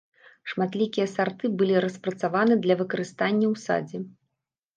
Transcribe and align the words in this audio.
Шматлікія 0.51 1.03
сарты 1.15 1.51
былі 1.59 1.75
распрацаваны 1.85 2.57
для 2.65 2.79
выкарыстання 2.81 3.45
ў 3.53 3.55
садзе. 3.67 3.97